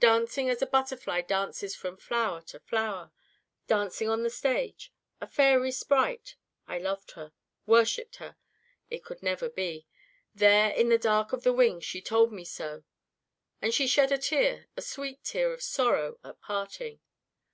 [0.00, 3.12] Dancing as a butterfly dances from flower to flower.
[3.68, 6.34] Dancing on the stage a fairy sprite.
[6.66, 7.32] I loved her
[7.64, 8.34] worshiped her.
[8.90, 9.86] It could never be.
[10.34, 12.82] There in the dark of the wings, she told me so.
[13.62, 16.98] And she shed a tear a sweet tear of sorrow at parting.